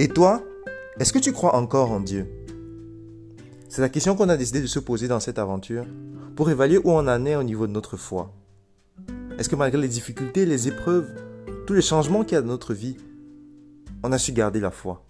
[0.00, 0.44] Et toi,
[1.00, 2.28] est-ce que tu crois encore en Dieu?
[3.68, 5.84] C'est la question qu'on a décidé de se poser dans cette aventure
[6.36, 8.32] pour évaluer où on en est au niveau de notre foi.
[9.40, 11.10] Est-ce que malgré les difficultés, les épreuves,
[11.66, 12.96] tous les changements qu'il y a dans notre vie,
[14.04, 15.04] on a su garder la foi?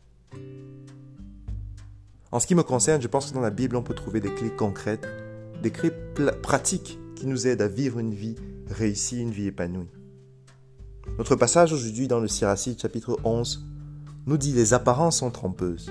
[2.32, 4.32] En ce qui me concerne, je pense que dans la Bible, on peut trouver des
[4.32, 5.07] clés concrètes,
[5.62, 5.92] des clés
[6.42, 8.36] pratiques qui nous aident à vivre une vie
[8.70, 9.91] réussie, une vie épanouie.
[11.19, 13.69] Notre passage aujourd'hui dans le Siracide chapitre 11
[14.28, 15.91] nous dit les apparences sont trompeuses.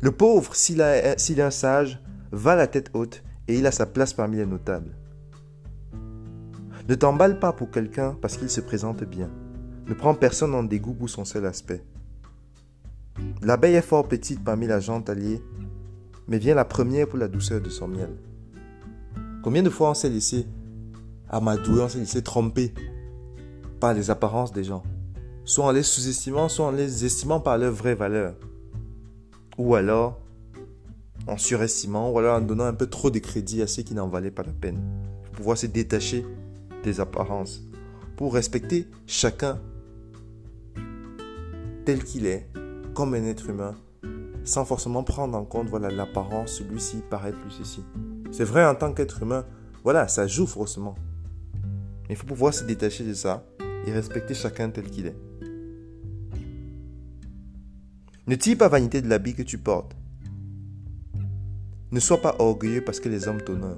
[0.00, 2.02] Le pauvre, s'il est un sage,
[2.32, 4.96] va la tête haute et il a sa place parmi les notables.
[6.88, 9.30] Ne t'emballe pas pour quelqu'un parce qu'il se présente bien.
[9.86, 11.84] Ne prends personne en dégoût pour son seul aspect.
[13.40, 15.40] L'abeille est fort petite parmi la gente alliée,
[16.26, 18.10] mais vient la première pour la douceur de son miel.
[19.44, 20.44] Combien de fois on s'est laissé
[21.30, 22.74] amadouer, on s'est laissé tromper
[23.78, 24.82] par les apparences des gens?
[25.44, 28.34] Soit en les sous-estimant, soit en les estimant par leur vraie valeur.
[29.58, 30.20] Ou alors
[31.26, 34.08] en surestimant, ou alors en donnant un peu trop de crédit à ceux qui n'en
[34.08, 34.80] valaient pas la peine.
[35.24, 36.24] Pour pouvoir se détacher
[36.82, 37.62] des apparences.
[38.16, 39.58] Pour respecter chacun
[41.84, 42.48] tel qu'il est,
[42.94, 43.74] comme un être humain,
[44.44, 47.82] sans forcément prendre en compte voilà l'apparence, celui-ci paraît plus ceci.
[48.30, 49.44] C'est vrai en tant qu'être humain,
[49.82, 50.94] voilà, ça joue forcément.
[52.08, 53.44] Il faut pouvoir se détacher de ça
[53.86, 55.16] et respecter chacun tel qu'il est.
[58.26, 59.94] Ne tire pas vanité de l'habit que tu portes.
[61.90, 63.76] Ne sois pas orgueilleux parce que les hommes t'honorent.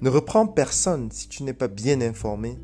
[0.00, 2.58] Ne reprends personne si tu n'es pas bien informé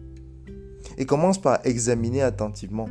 [0.99, 2.89] et commence par examiner attentivement.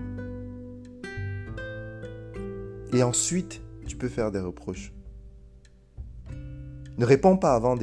[2.93, 4.93] Et ensuite, tu peux faire des reproches.
[6.97, 7.77] Ne réponds pas avant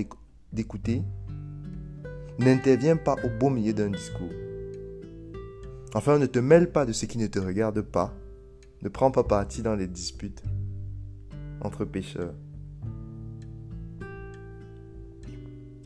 [0.53, 1.03] d'écouter.
[2.39, 4.33] N'interviens pas au beau milieu d'un discours.
[5.95, 8.15] Enfin, ne te mêle pas de ce qui ne te regarde pas.
[8.83, 10.43] Ne prends pas parti dans les disputes
[11.61, 12.35] entre pécheurs.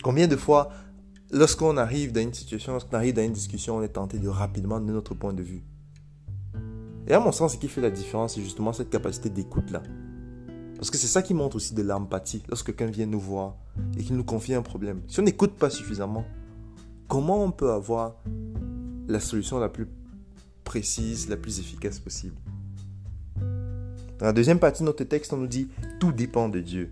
[0.03, 0.71] Combien de fois,
[1.31, 4.79] lorsqu'on arrive dans une situation, lorsqu'on arrive dans une discussion, on est tenté de rapidement
[4.79, 5.63] donner notre point de vue.
[7.07, 9.83] Et à mon sens, ce qui fait la différence, c'est justement cette capacité d'écoute-là.
[10.77, 12.43] Parce que c'est ça qui montre aussi de l'empathie.
[12.49, 13.57] Lorsque quelqu'un vient nous voir
[13.99, 15.03] et qu'il nous confie un problème.
[15.09, 16.25] Si on n'écoute pas suffisamment,
[17.09, 18.17] comment on peut avoir
[19.09, 19.89] la solution la plus
[20.65, 22.37] précise, la plus efficace possible?
[24.19, 25.69] Dans la deuxième partie de notre texte, on nous dit
[26.01, 26.91] Tout dépend de Dieu.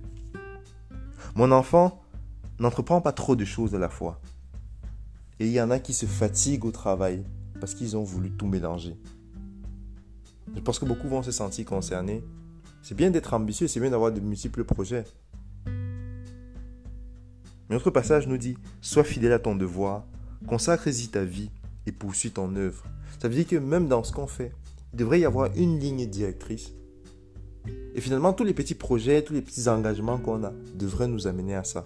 [1.35, 2.03] Mon enfant,
[2.59, 4.21] n'entreprends pas trop de choses à la fois.
[5.41, 7.25] Et il y en a qui se fatiguent au travail
[7.61, 8.97] parce qu'ils ont voulu tout mélanger.
[10.55, 12.23] Je pense que beaucoup vont se sentir concernés.
[12.83, 15.05] C'est bien d'être ambitieux, c'est bien d'avoir de multiples projets.
[15.67, 15.73] Mais
[17.71, 20.05] notre passage nous dit, sois fidèle à ton devoir,
[20.47, 21.51] consacre-y ta vie
[21.87, 22.85] et poursuis ton œuvre.
[23.19, 24.53] Ça veut dire que même dans ce qu'on fait,
[24.93, 26.75] il devrait y avoir une ligne directrice.
[27.95, 31.55] Et finalement, tous les petits projets, tous les petits engagements qu'on a devraient nous amener
[31.55, 31.85] à ça.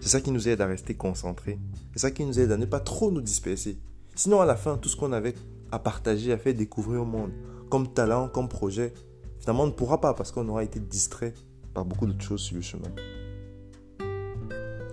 [0.00, 1.58] C'est ça qui nous aide à rester concentrés.
[1.92, 3.78] C'est ça qui nous aide à ne pas trop nous disperser.
[4.14, 5.34] Sinon, à la fin, tout ce qu'on avait
[5.70, 7.32] à partager, à faire découvrir au monde,
[7.70, 8.94] comme talent, comme projet,
[9.40, 11.34] finalement, on ne pourra pas parce qu'on aura été distrait
[11.72, 12.88] par beaucoup d'autres choses sur le chemin.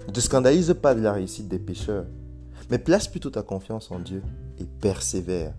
[0.08, 2.06] Ne te scandalise pas de la réussite des pécheurs,
[2.70, 4.24] mais place plutôt ta confiance en Dieu
[4.60, 5.54] et persévère.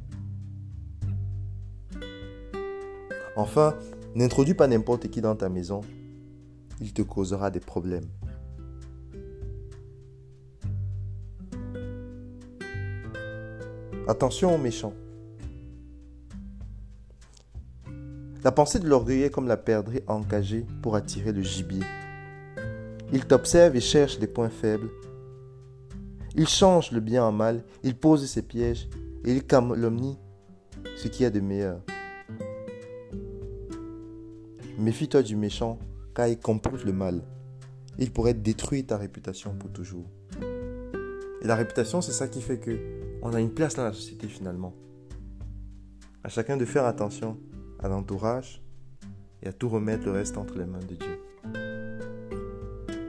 [3.36, 3.74] Enfin,
[4.14, 5.80] n'introduis pas n'importe qui dans ta maison,
[6.80, 8.08] il te causera des problèmes.
[14.08, 14.94] Attention aux méchants.
[18.42, 21.84] La pensée de l'orgueil est comme la perdrix encagée pour attirer le gibier.
[23.12, 24.90] Il t'observe et cherche des points faibles.
[26.34, 28.88] Il change le bien en mal, il pose ses pièges
[29.24, 30.18] et il calomnie
[30.96, 31.80] ce qui a de meilleur.
[34.82, 35.78] Méfie-toi du méchant
[36.12, 37.22] car il compose le mal.
[38.00, 40.10] Il pourrait détruire ta réputation pour toujours.
[41.40, 42.76] Et la réputation, c'est ça qui fait que
[43.22, 44.74] on a une place dans la société finalement.
[46.24, 47.38] À chacun de faire attention
[47.78, 48.60] à l'entourage
[49.40, 51.20] et à tout remettre le reste entre les mains de Dieu.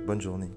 [0.05, 0.51] Bonne journée.